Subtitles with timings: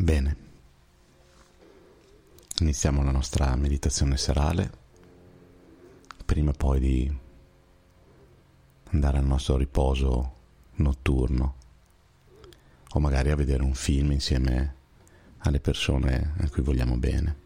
[0.00, 0.36] Bene,
[2.60, 4.72] iniziamo la nostra meditazione serale.
[6.24, 7.18] Prima poi di
[8.92, 10.36] andare al nostro riposo
[10.76, 11.54] notturno
[12.92, 14.74] o magari a vedere un film insieme
[15.40, 17.36] alle persone a cui vogliamo bene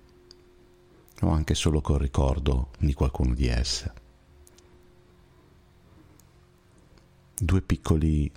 [1.23, 3.93] o anche solo col ricordo di qualcuno di esse.
[7.35, 8.31] Due piccoli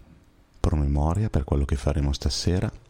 [0.59, 2.86] promemoria per quello che faremo stasera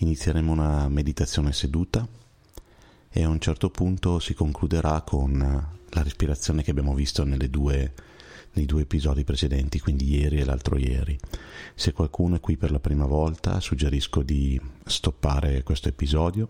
[0.00, 2.06] inizieremo una meditazione seduta
[3.10, 7.92] e a un certo punto si concluderà con la respirazione che abbiamo visto due,
[8.52, 11.18] nei due episodi precedenti, quindi ieri e l'altro ieri.
[11.74, 16.48] Se qualcuno è qui per la prima volta, suggerisco di stoppare questo episodio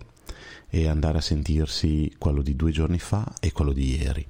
[0.69, 4.25] e andare a sentirsi quello di due giorni fa e quello di ieri.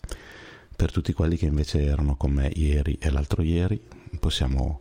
[0.74, 3.78] Per tutti quelli che invece erano con me ieri e l'altro ieri,
[4.18, 4.80] possiamo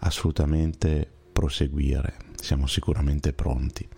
[0.00, 3.88] assolutamente proseguire siamo sicuramente pronti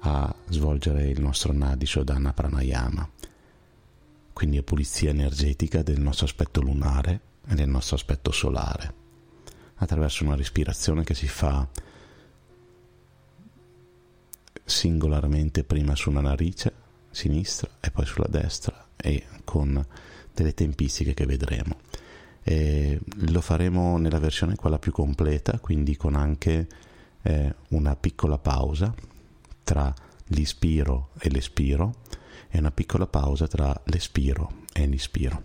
[0.00, 3.08] a svolgere il nostro Nadi Shodhana Pranayama,
[4.32, 8.94] quindi pulizia energetica del nostro aspetto lunare e del nostro aspetto solare,
[9.76, 11.66] attraverso una respirazione che si fa
[14.64, 19.84] singolarmente prima sulla narice sinistra e poi sulla destra e con
[20.32, 21.78] delle tempistiche che vedremo.
[22.42, 26.66] E lo faremo nella versione quella più completa, quindi con anche
[27.28, 28.94] eh, una piccola pausa
[29.62, 29.94] tra
[30.28, 31.96] l'ispiro e l'espiro
[32.48, 35.42] e una piccola pausa tra l'espiro e l'ispiro.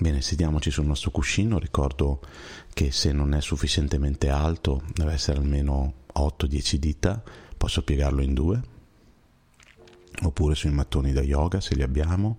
[0.00, 2.20] Bene, sediamoci sul nostro cuscino, ricordo
[2.72, 7.22] che se non è sufficientemente alto, deve essere almeno 8-10 dita,
[7.56, 8.62] posso piegarlo in due,
[10.22, 12.38] oppure sui mattoni da yoga se li abbiamo,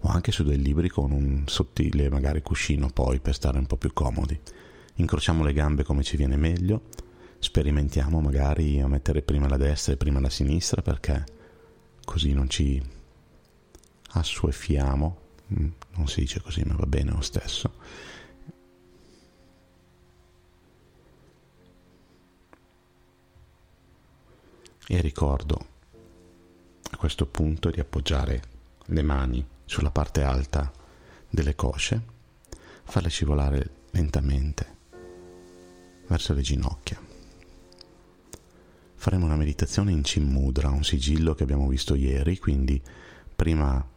[0.00, 3.76] o anche su dei libri con un sottile magari cuscino poi per stare un po'
[3.76, 4.38] più comodi.
[4.94, 6.88] Incrociamo le gambe come ci viene meglio,
[7.38, 11.24] sperimentiamo magari a mettere prima la destra e prima la sinistra perché
[12.04, 12.82] così non ci
[14.12, 15.18] assuefiamo,
[15.54, 17.72] mm, non si dice così ma va bene lo stesso.
[24.86, 25.66] E ricordo
[26.90, 28.42] a questo punto di appoggiare
[28.86, 30.68] le mani sulla parte alta
[31.28, 32.02] delle cosce,
[32.82, 34.78] farle scivolare lentamente
[36.08, 37.00] verso le ginocchia.
[38.96, 42.82] Faremo una meditazione in Cimmudra, un sigillo che abbiamo visto ieri, quindi
[43.36, 43.88] prima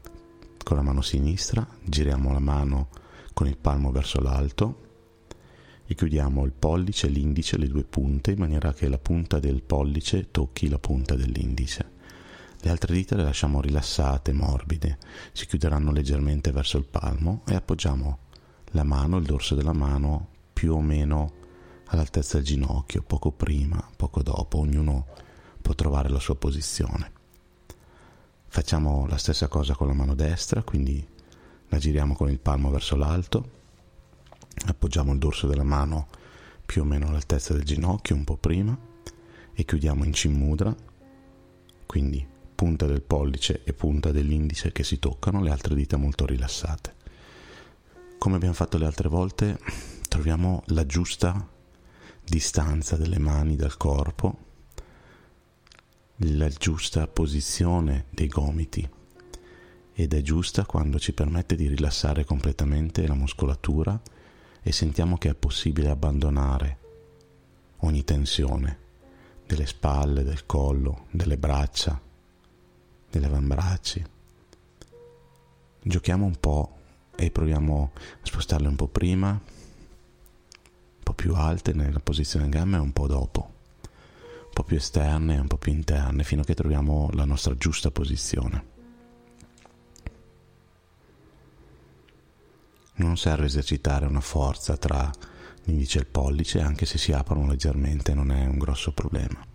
[0.63, 2.89] con la mano sinistra giriamo la mano
[3.33, 4.81] con il palmo verso l'alto
[5.87, 10.29] e chiudiamo il pollice l'indice, le due punte, in maniera che la punta del pollice
[10.29, 11.92] tocchi la punta dell'indice.
[12.65, 14.97] Le altre dita le lasciamo rilassate, morbide,
[15.33, 18.19] si chiuderanno leggermente verso il palmo e appoggiamo
[18.67, 21.33] la mano, il dorso della mano più o meno
[21.87, 25.07] all'altezza del ginocchio, poco prima, poco dopo, ognuno
[25.61, 27.11] può trovare la sua posizione.
[28.47, 31.05] Facciamo la stessa cosa con la mano destra, quindi
[31.67, 33.49] la giriamo con il palmo verso l'alto,
[34.67, 36.07] appoggiamo il dorso della mano
[36.65, 38.77] più o meno all'altezza del ginocchio, un po' prima,
[39.51, 40.73] e chiudiamo in Cimmudra,
[41.85, 42.31] quindi
[42.63, 46.95] punta del pollice e punta dell'indice che si toccano, le altre dita molto rilassate.
[48.17, 49.59] Come abbiamo fatto le altre volte,
[50.07, 51.45] troviamo la giusta
[52.23, 54.37] distanza delle mani dal corpo,
[56.15, 58.89] la giusta posizione dei gomiti
[59.91, 64.01] ed è giusta quando ci permette di rilassare completamente la muscolatura
[64.61, 66.77] e sentiamo che è possibile abbandonare
[67.79, 68.77] ogni tensione
[69.45, 72.11] delle spalle, del collo, delle braccia,
[73.13, 74.03] degli avambracci.
[75.83, 76.77] Giochiamo un po'
[77.15, 82.79] e proviamo a spostarle un po' prima, un po' più alte nella posizione gamma e
[82.79, 86.55] un po' dopo, un po' più esterne e un po' più interne, fino a che
[86.55, 88.71] troviamo la nostra giusta posizione.
[92.95, 95.11] Non serve esercitare una forza tra
[95.65, 99.45] l'indice e il pollice, anche se si aprono leggermente non è un grosso problema.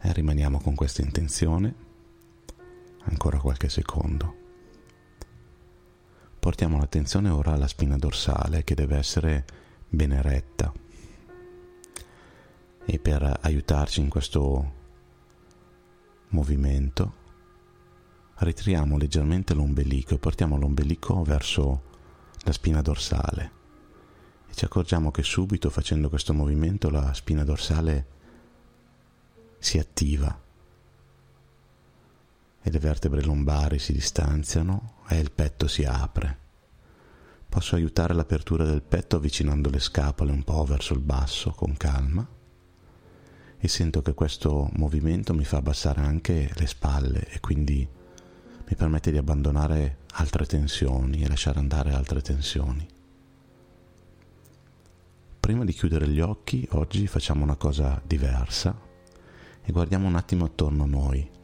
[0.00, 1.83] E rimaniamo con questa intenzione
[3.04, 4.42] ancora qualche secondo.
[6.38, 9.44] Portiamo l'attenzione ora alla spina dorsale che deve essere
[9.88, 10.72] ben eretta.
[12.86, 14.72] E per aiutarci in questo
[16.28, 17.22] movimento
[18.36, 21.92] ritriamo leggermente l'ombelico e portiamo l'ombelico verso
[22.40, 23.62] la spina dorsale
[24.48, 28.06] e ci accorgiamo che subito facendo questo movimento la spina dorsale
[29.58, 30.43] si attiva
[32.66, 36.38] e le vertebre lombari si distanziano e il petto si apre.
[37.46, 42.26] Posso aiutare l'apertura del petto avvicinando le scapole un po' verso il basso con calma
[43.58, 47.86] e sento che questo movimento mi fa abbassare anche le spalle e quindi
[48.66, 52.88] mi permette di abbandonare altre tensioni e lasciare andare altre tensioni.
[55.38, 58.74] Prima di chiudere gli occhi, oggi facciamo una cosa diversa
[59.62, 61.42] e guardiamo un attimo attorno a noi.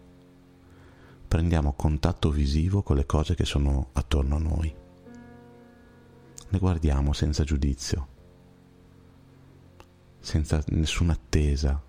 [1.31, 4.75] Prendiamo contatto visivo con le cose che sono attorno a noi
[6.53, 8.09] le guardiamo senza giudizio,
[10.19, 11.81] senza nessuna attesa,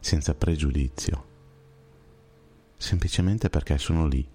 [0.00, 1.26] senza pregiudizio,
[2.76, 4.28] semplicemente perché sono lì.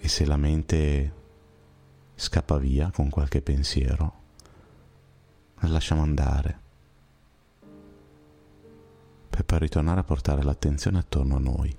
[0.00, 1.12] E se la mente
[2.16, 4.22] scappa via con qualche pensiero,
[5.60, 6.66] la lasciamo andare
[9.38, 11.76] per poi ritornare a portare l'attenzione attorno a noi.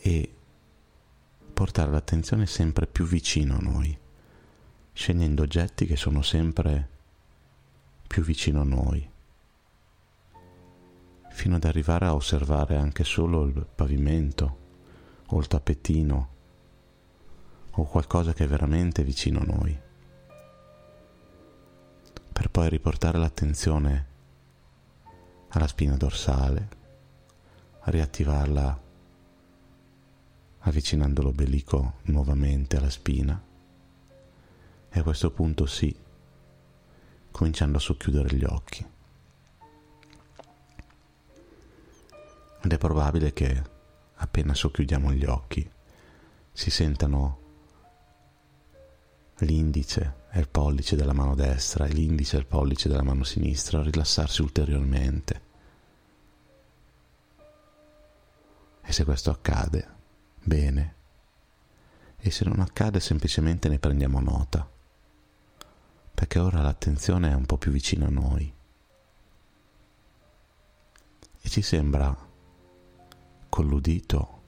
[0.00, 0.34] E
[1.54, 3.98] portare l'attenzione sempre più vicino a noi,
[4.92, 6.86] scegliendo oggetti che sono sempre
[8.06, 9.10] più vicino a noi,
[11.30, 14.58] fino ad arrivare a osservare anche solo il pavimento
[15.28, 16.28] o il tappetino
[17.70, 19.80] o qualcosa che è veramente vicino a noi,
[22.32, 24.07] per poi riportare l'attenzione
[25.58, 26.68] alla spina dorsale,
[27.80, 28.86] riattivarla
[30.60, 33.40] avvicinando l'ombelico nuovamente alla spina
[34.90, 35.94] e a questo punto sì,
[37.30, 38.86] cominciando a socchiudere gli occhi.
[42.60, 43.62] Ed è probabile che
[44.14, 45.68] appena socchiudiamo gli occhi
[46.52, 47.46] si sentano
[49.38, 53.82] l'indice e il pollice della mano destra e l'indice e il pollice della mano sinistra
[53.82, 55.46] rilassarsi ulteriormente.
[58.88, 59.86] E se questo accade,
[60.42, 60.94] bene.
[62.16, 64.66] E se non accade semplicemente ne prendiamo nota,
[66.14, 68.50] perché ora l'attenzione è un po' più vicina a noi.
[71.38, 72.16] E ci sembra
[73.50, 74.42] con l'udito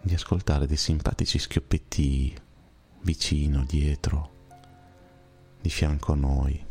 [0.00, 2.40] di ascoltare dei simpatici schioppetti
[3.00, 4.46] vicino, dietro,
[5.60, 6.64] di fianco a noi,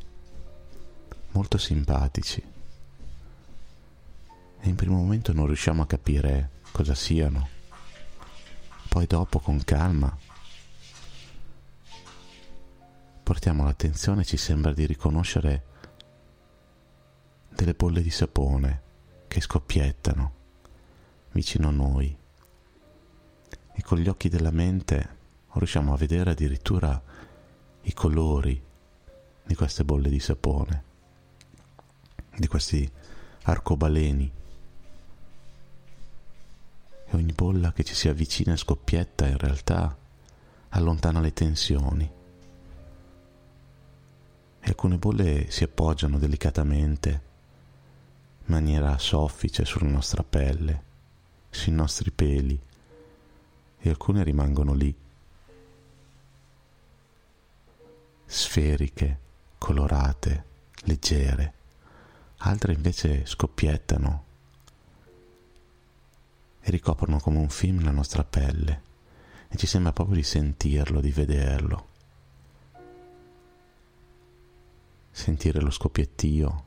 [1.31, 2.52] molto simpatici.
[4.65, 7.49] E in primo momento non riusciamo a capire cosa siano.
[8.87, 10.17] Poi dopo con calma
[13.21, 15.63] portiamo l'attenzione e ci sembra di riconoscere
[17.49, 18.81] delle bolle di sapone
[19.27, 20.33] che scoppiettano
[21.33, 22.17] vicino a noi.
[23.73, 25.17] E con gli occhi della mente
[25.51, 27.03] riusciamo a vedere addirittura
[27.81, 28.63] i colori
[29.43, 30.83] di queste bolle di sapone,
[32.37, 32.89] di questi
[33.41, 34.39] arcobaleni
[37.13, 39.95] e ogni bolla che ci si avvicina e scoppietta in realtà
[40.69, 42.11] allontana le tensioni.
[44.59, 47.09] E alcune bolle si appoggiano delicatamente,
[48.45, 50.83] in maniera soffice sulla nostra pelle,
[51.49, 52.59] sui nostri peli,
[53.77, 54.95] e alcune rimangono lì,
[58.25, 59.19] sferiche,
[59.57, 60.45] colorate,
[60.85, 61.53] leggere,
[62.37, 64.31] altre invece scoppiettano
[66.65, 68.91] e ricoprono come un film la nostra pelle
[69.49, 71.87] e ci sembra proprio di sentirlo, di vederlo.
[75.11, 76.63] Sentire lo scoppiettio,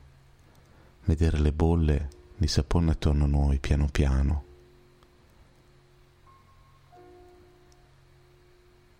[1.05, 4.45] vedere le bolle di sapone attorno a noi piano piano.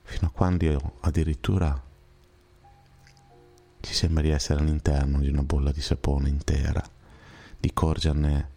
[0.02, 1.82] Fino a quando addirittura
[3.82, 6.84] ci sembra di essere all'interno di una bolla di sapone intera,
[7.58, 8.56] di corgerne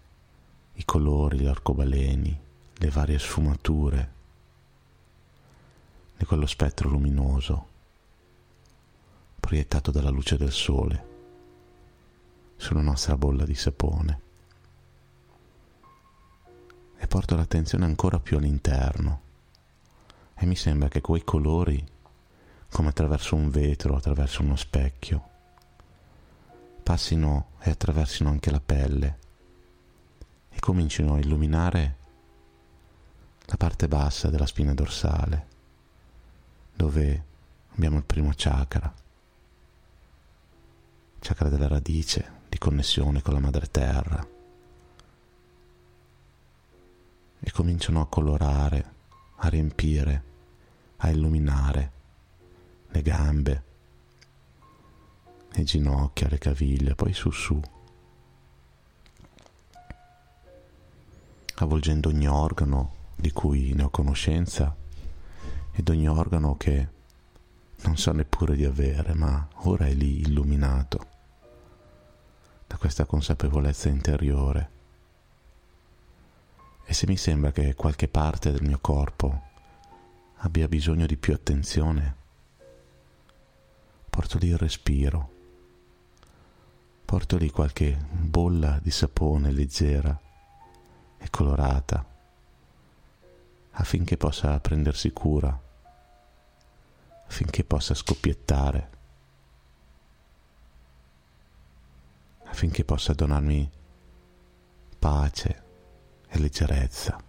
[0.80, 2.40] i colori, gli arcobaleni,
[2.72, 4.12] le varie sfumature
[6.16, 7.68] di quello spettro luminoso
[9.38, 11.08] proiettato dalla luce del sole
[12.56, 14.20] sulla nostra bolla di sapone.
[16.96, 19.20] E porto l'attenzione ancora più all'interno
[20.34, 21.86] e mi sembra che quei colori,
[22.70, 25.28] come attraverso un vetro, attraverso uno specchio,
[26.82, 29.28] passino e attraversino anche la pelle
[30.50, 31.96] e cominciano a illuminare
[33.46, 35.46] la parte bassa della spina dorsale,
[36.74, 37.24] dove
[37.74, 38.92] abbiamo il primo chakra,
[41.18, 44.26] chakra della radice, di connessione con la madre terra,
[47.42, 48.92] e cominciano a colorare,
[49.36, 50.22] a riempire,
[50.98, 51.92] a illuminare
[52.88, 53.62] le gambe,
[55.50, 57.60] le ginocchia, le caviglie, poi su su
[61.64, 64.74] avvolgendo ogni organo di cui ne ho conoscenza
[65.72, 66.88] ed ogni organo che
[67.82, 71.06] non so neppure di avere, ma ora è lì illuminato
[72.66, 74.70] da questa consapevolezza interiore.
[76.84, 79.48] E se mi sembra che qualche parte del mio corpo
[80.36, 82.16] abbia bisogno di più attenzione,
[84.08, 85.30] porto lì il respiro,
[87.04, 90.28] porto lì qualche bolla di sapone leggera
[91.20, 92.04] e colorata
[93.72, 95.58] affinché possa prendersi cura,
[97.26, 98.90] affinché possa scoppiettare,
[102.44, 103.70] affinché possa donarmi
[104.98, 105.62] pace
[106.28, 107.22] e leggerezza.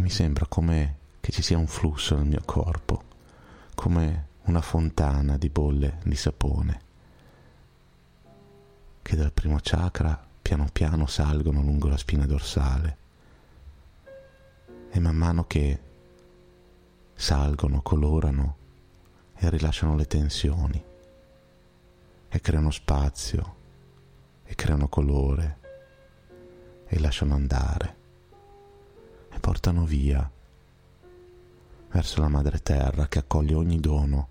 [0.00, 3.04] Mi sembra come che ci sia un flusso nel mio corpo,
[3.74, 6.80] come una fontana di bolle di sapone,
[9.02, 12.96] che dal primo chakra piano piano salgono lungo la spina dorsale.
[14.90, 15.80] E man mano che
[17.14, 18.56] salgono, colorano
[19.34, 20.84] e rilasciano le tensioni
[22.28, 23.56] e creano spazio
[24.44, 25.58] e creano colore
[26.86, 27.96] e lasciano andare
[29.30, 30.30] e portano via
[31.90, 34.28] verso la madre terra che accoglie ogni dono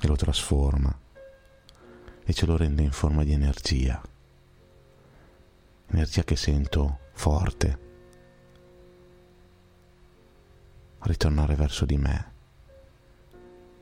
[0.00, 1.03] e lo trasforma
[2.24, 4.00] e ce lo rende in forma di energia,
[5.86, 7.84] energia che sento forte
[11.04, 12.32] ritornare verso di me.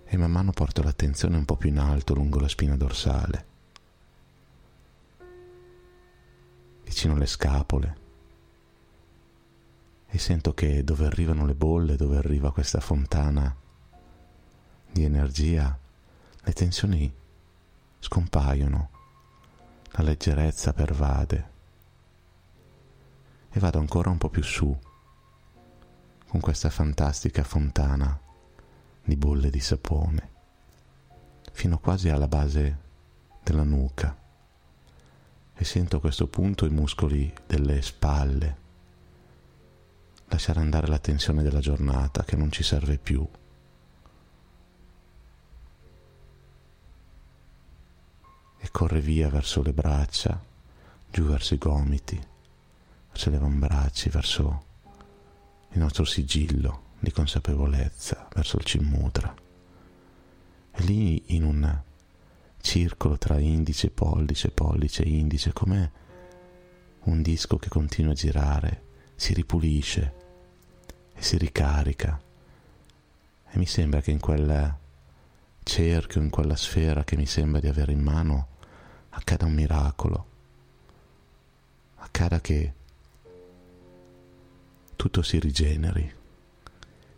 [0.04, 3.46] E man mano porto l'attenzione un po' più in alto lungo la spina dorsale.
[6.84, 8.00] Vicino alle scapole.
[10.06, 13.54] E sento che dove arrivano le bolle, dove arriva questa fontana
[14.90, 15.78] di energia,
[16.42, 17.10] le tensioni
[18.02, 18.90] scompaiono,
[19.92, 21.50] la leggerezza pervade.
[23.50, 24.76] E vado ancora un po' più su
[26.26, 28.18] con questa fantastica fontana
[29.04, 30.30] di bolle di sapone
[31.52, 32.78] fino quasi alla base
[33.44, 34.16] della nuca.
[35.54, 38.56] E sento a questo punto i muscoli delle spalle,
[40.26, 43.24] lasciare andare la tensione della giornata che non ci serve più.
[48.64, 50.40] E corre via verso le braccia,
[51.10, 52.20] giù verso i gomiti,
[53.10, 54.64] verso le avambracci, verso
[55.70, 59.34] il nostro sigillo di consapevolezza, verso il cimmudra.
[60.70, 61.82] E lì in un
[62.60, 65.90] circolo tra indice, pollice, pollice, indice, come
[67.04, 68.84] un disco che continua a girare,
[69.16, 70.14] si ripulisce
[71.12, 72.20] e si ricarica.
[73.50, 74.80] E mi sembra che in quel
[75.62, 78.48] cerchio, in quella sfera che mi sembra di avere in mano,
[79.10, 80.26] accada un miracolo.
[81.96, 82.74] Accada che
[84.96, 86.14] tutto si rigeneri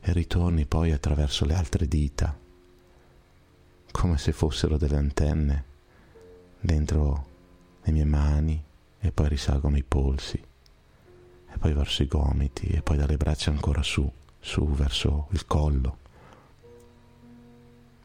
[0.00, 2.38] e ritorni poi attraverso le altre dita
[3.90, 5.64] come se fossero delle antenne
[6.60, 7.26] dentro
[7.82, 8.62] le mie mani
[8.98, 13.82] e poi risalgono i polsi e poi verso i gomiti e poi dalle braccia ancora
[13.82, 14.10] su,
[14.40, 15.98] su verso il collo,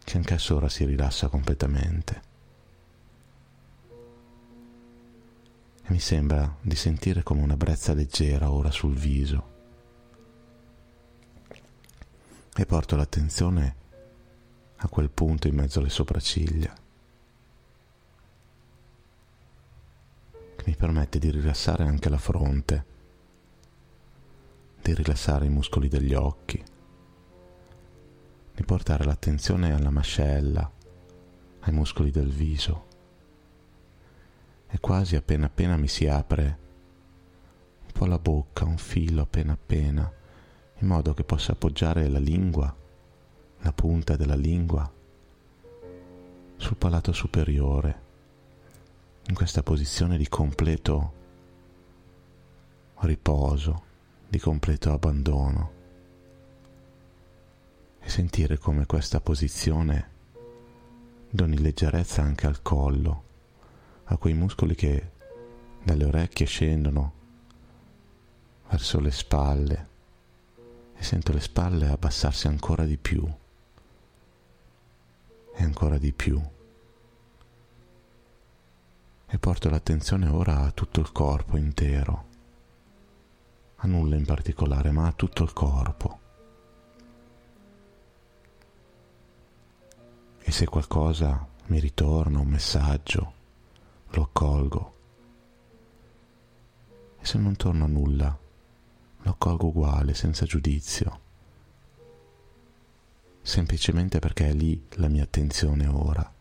[0.10, 2.22] che anch'esso ora si rilassa completamente.
[5.84, 9.58] E mi sembra di sentire come una brezza leggera ora sul viso.
[12.56, 13.76] E porto l'attenzione
[14.78, 16.74] a quel punto in mezzo alle sopracciglia,
[20.56, 22.86] che mi permette di rilassare anche la fronte,
[24.82, 26.64] di rilassare i muscoli degli occhi,
[28.60, 30.70] di portare l'attenzione alla mascella,
[31.62, 32.88] ai muscoli del viso.
[34.68, 36.58] E quasi appena appena mi si apre
[37.86, 40.12] un po' la bocca, un filo appena appena,
[40.80, 42.76] in modo che possa appoggiare la lingua
[43.62, 44.92] la punta della lingua
[46.58, 48.02] sul palato superiore,
[49.28, 51.14] in questa posizione di completo
[52.98, 53.84] riposo,
[54.28, 55.79] di completo abbandono
[58.10, 60.18] sentire come questa posizione
[61.30, 63.24] doni leggerezza anche al collo,
[64.06, 65.12] a quei muscoli che
[65.84, 67.14] dalle orecchie scendono
[68.68, 69.88] verso le spalle
[70.96, 73.26] e sento le spalle abbassarsi ancora di più
[75.54, 76.42] e ancora di più.
[79.32, 82.26] E porto l'attenzione ora a tutto il corpo intero,
[83.78, 86.29] a nulla in particolare, ma a tutto il corpo.
[90.50, 93.34] E se qualcosa mi ritorna, un messaggio,
[94.08, 94.94] lo accolgo
[97.22, 98.36] se non torna nulla,
[99.22, 101.20] lo accolgo uguale, senza giudizio,
[103.44, 106.34] semplicemente perché è lì la mia attenzione ora.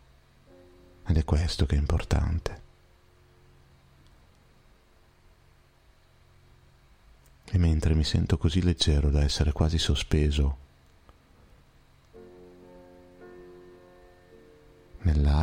[1.07, 2.63] Ed è questo che è importante.
[7.45, 10.68] E mentre mi sento così leggero da essere quasi sospeso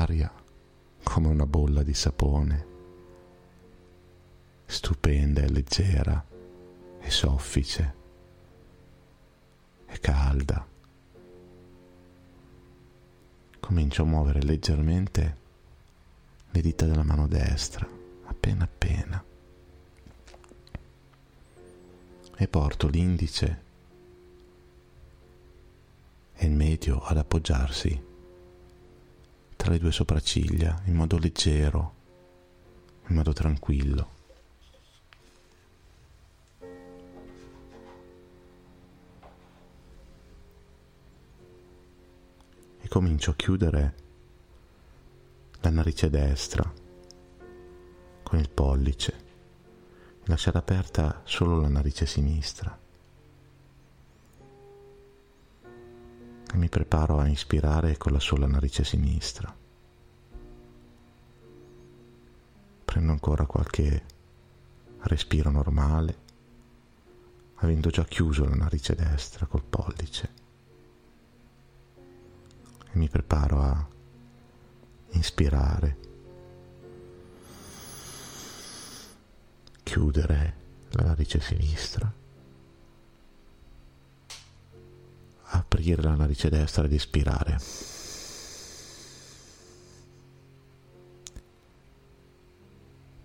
[0.06, 0.32] nell'aria
[1.04, 2.66] come una bolla di sapone,
[4.66, 6.26] stupenda e leggera
[7.00, 7.96] e soffice
[9.86, 10.68] e calda.
[13.60, 15.38] Comincio a muovere leggermente
[16.50, 17.88] le dita della mano destra,
[18.26, 19.24] appena appena,
[22.38, 23.64] e porto l'indice
[26.34, 28.14] e il medio ad appoggiarsi
[29.66, 31.96] tra le due sopracciglia in modo leggero,
[33.08, 34.10] in modo tranquillo.
[42.80, 43.96] E comincio a chiudere
[45.62, 46.72] la narice destra
[48.22, 49.24] con il pollice
[50.26, 52.85] lasciare aperta solo la narice sinistra.
[56.56, 59.54] E mi preparo a ispirare con la sola narice sinistra.
[62.86, 64.06] Prendo ancora qualche
[65.00, 66.18] respiro normale,
[67.56, 70.30] avendo già chiuso la narice destra col pollice.
[72.90, 73.88] E mi preparo a
[75.10, 75.98] inspirare,
[79.84, 80.56] chiudere
[80.92, 82.10] la narice sinistra,
[85.86, 87.60] aprire la narice destra ed espirare.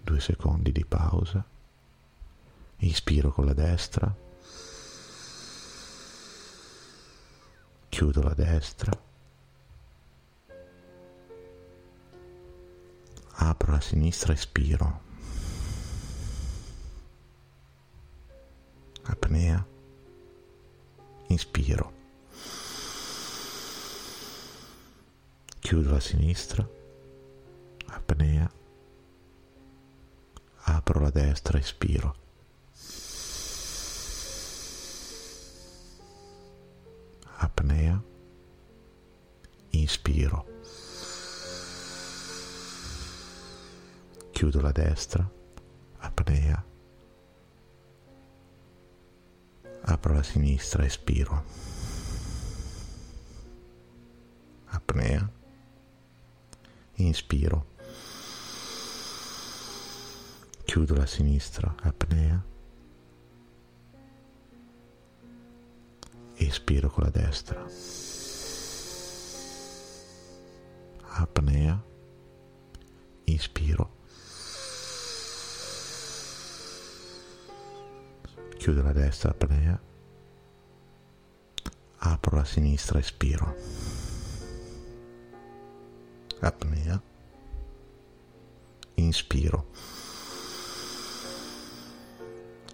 [0.02, 1.42] Due secondi di pausa,
[2.78, 4.14] inspiro con la destra,
[7.88, 9.08] chiudo la destra
[13.42, 15.00] apro la sinistra, espiro.
[19.04, 19.64] Apnea,
[21.28, 21.99] inspiro.
[25.70, 26.68] Chiudo la sinistra,
[27.86, 28.50] apnea,
[30.64, 32.16] apro la destra, espiro.
[37.38, 38.02] Apnea,
[39.70, 40.44] inspiro.
[44.32, 45.30] chiudo la destra,
[46.00, 46.64] apnea,
[49.84, 51.44] apro la sinistra, espiro,
[54.72, 55.30] apnea,
[57.06, 57.66] inspiro,
[60.64, 62.44] chiudo la sinistra, apnea,
[66.36, 67.64] espiro con la destra,
[71.16, 71.82] apnea,
[73.26, 73.90] inspiro,
[78.58, 79.80] chiudo la destra apnea,
[82.00, 83.54] apro la sinistra, espiro.
[86.42, 87.02] Apnea,
[88.96, 89.66] inspiro.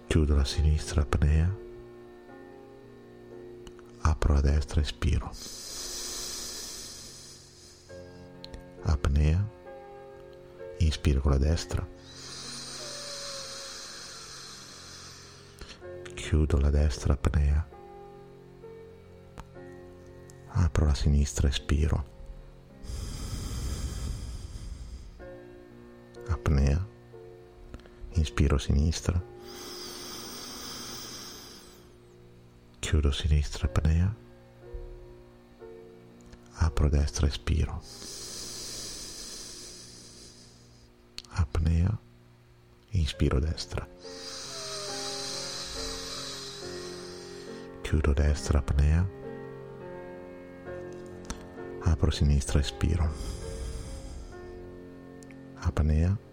[0.07, 1.53] Chiudo la sinistra, apnea,
[4.03, 5.31] apro la destra, espiro.
[8.85, 9.45] Apnea,
[10.79, 11.85] inspiro con la destra.
[16.15, 17.67] Chiudo la destra apnea,
[20.53, 22.16] apro la sinistra, espiro,
[28.37, 29.19] inspiro sinistra,
[32.79, 34.15] chiudo sinistra, apnea,
[36.59, 37.81] apro destra, espiro,
[41.31, 41.97] apnea,
[42.91, 43.87] inspiro destra.
[47.81, 49.03] chiudo destra apnea,
[51.85, 53.09] apro sinistra, espiro,
[55.55, 56.26] apnea,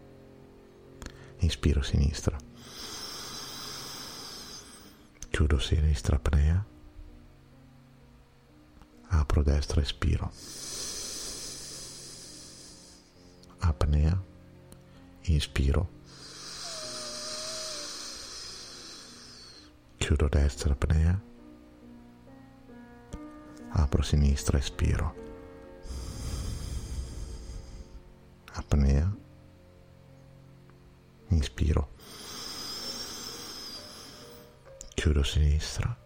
[1.45, 2.39] inspiro sinistra,
[5.31, 6.67] chiudo sinistra apnea,
[9.11, 10.31] apro destra, espiro,
[13.61, 14.19] apnea,
[15.25, 15.89] inspiro,
[19.99, 21.21] chiudo destra apnea,
[23.75, 25.15] apro sinistra, espiro.
[28.55, 29.13] Apnea,
[31.29, 31.89] inspiro.
[34.95, 35.97] Chiudo sinistra,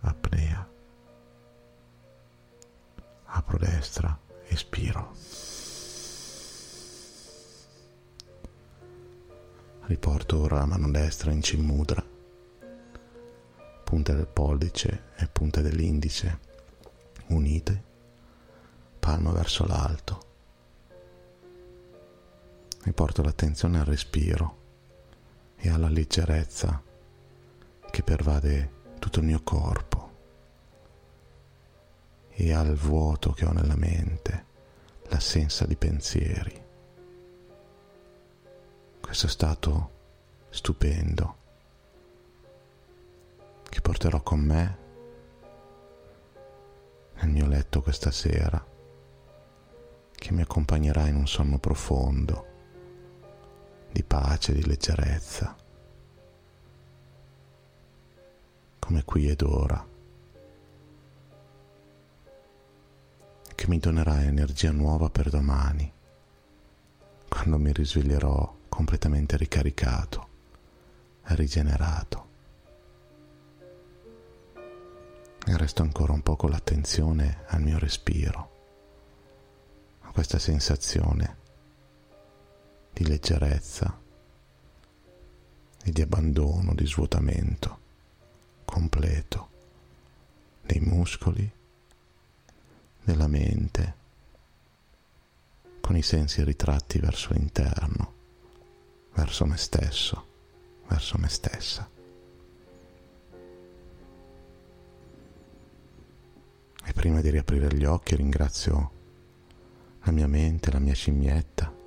[0.00, 0.66] apnea.
[3.24, 5.14] Apro destra, espiro.
[9.82, 12.04] Riporto ora la mano destra in cimudra,
[13.84, 16.38] punta del pollice e punta dell'indice
[17.28, 17.82] unite,
[18.98, 20.26] palmo verso l'alto.
[22.82, 24.67] Riporto l'attenzione al respiro
[25.58, 26.82] e alla leggerezza
[27.90, 30.10] che pervade tutto il mio corpo
[32.28, 34.44] e al vuoto che ho nella mente,
[35.08, 36.66] l'assenza di pensieri.
[39.00, 39.90] Questo stato
[40.50, 41.36] stupendo
[43.68, 44.78] che porterò con me
[47.20, 48.64] nel mio letto questa sera,
[50.12, 52.46] che mi accompagnerà in un sonno profondo,
[53.90, 55.56] di pace, di leggerezza,
[58.78, 59.86] come qui ed ora,
[63.54, 65.92] che mi donerà energia nuova per domani,
[67.28, 70.28] quando mi risveglierò completamente ricaricato
[71.34, 72.26] rigenerato.
[75.46, 78.50] E resto ancora un po' con l'attenzione al mio respiro,
[80.02, 81.36] a questa sensazione
[82.98, 83.96] di leggerezza
[85.84, 87.78] e di abbandono, di svuotamento
[88.64, 89.50] completo
[90.62, 91.48] dei muscoli,
[93.04, 93.94] della mente,
[95.80, 98.14] con i sensi ritratti verso l'interno,
[99.14, 100.26] verso me stesso,
[100.88, 101.88] verso me stessa.
[106.84, 108.90] E prima di riaprire gli occhi ringrazio
[110.02, 111.77] la mia mente, la mia scimmietta,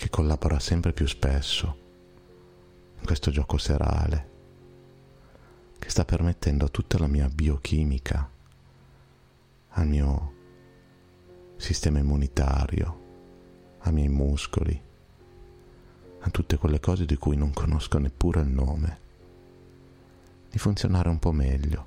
[0.00, 1.76] che collabora sempre più spesso
[3.00, 4.30] in questo gioco serale,
[5.78, 8.30] che sta permettendo a tutta la mia biochimica,
[9.68, 10.32] al mio
[11.56, 13.00] sistema immunitario,
[13.80, 14.82] ai miei muscoli,
[16.20, 19.00] a tutte quelle cose di cui non conosco neppure il nome,
[20.48, 21.86] di funzionare un po' meglio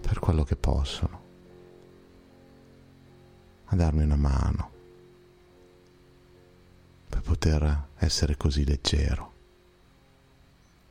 [0.00, 1.20] per quello che possono,
[3.66, 4.72] a darmi una mano
[7.42, 9.32] poter essere così leggero,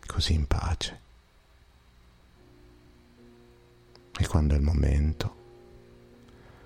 [0.06, 1.00] così in pace.
[4.20, 5.36] E quando è il momento,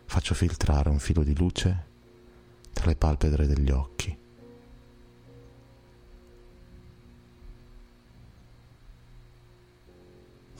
[0.06, 1.86] faccio filtrare un filo di luce
[2.74, 4.18] tra le palpebre degli occhi.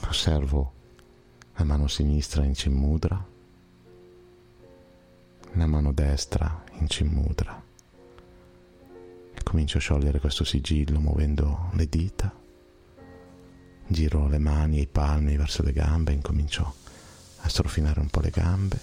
[0.06, 0.72] Osservo
[1.54, 3.26] la mano sinistra in Cimmudra,
[5.50, 7.65] la mano destra in Cimmudra e
[9.48, 12.34] comincio a sciogliere questo sigillo muovendo le dita,
[13.86, 16.74] giro le mani e i palmi verso le gambe, incomincio
[17.38, 18.80] a strofinare un po' le gambe.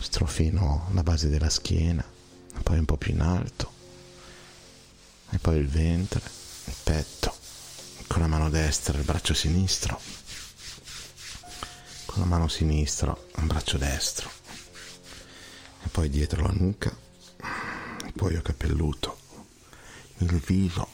[0.00, 2.04] Strofino la base della schiena,
[2.62, 3.70] poi un po' più in alto
[5.30, 6.22] e poi il ventre,
[6.64, 7.34] il petto,
[8.06, 10.00] con la mano destra il braccio sinistro,
[12.12, 14.28] con la mano sinistra il braccio destro,
[15.82, 16.94] e poi dietro la nuca,
[18.04, 19.16] il cuoio capelluto,
[20.18, 20.88] il viso,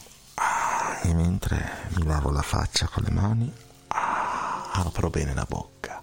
[1.02, 3.52] e mentre mi lavo la faccia con le mani,
[3.88, 6.00] apro bene la bocca.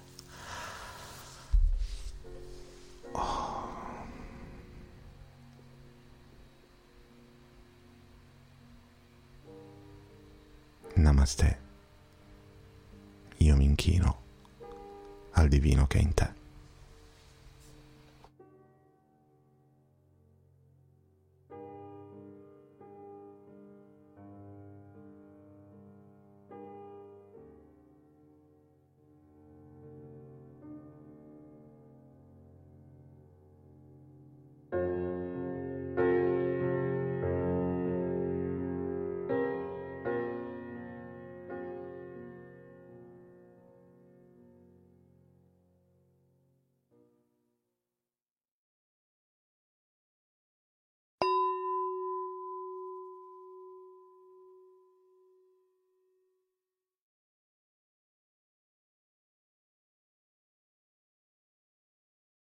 [10.95, 11.59] Namaste.
[13.37, 14.23] Io mi inchino
[15.35, 16.44] al divino che è in te.